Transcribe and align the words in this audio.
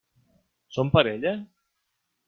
Són 0.77 0.91
parella? 0.97 1.37